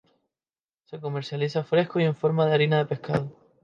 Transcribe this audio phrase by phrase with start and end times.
[0.85, 3.35] Se comercializa fresco y en forma de harina de pescado.